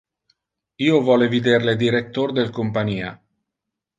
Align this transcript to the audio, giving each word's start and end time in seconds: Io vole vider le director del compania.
Io 0.85 1.01
vole 1.09 1.27
vider 1.33 1.67
le 1.69 1.75
director 1.83 2.35
del 2.39 2.51
compania. 2.57 3.15